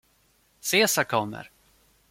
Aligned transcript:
Cesar 0.61 1.03
kommer! 1.07 1.51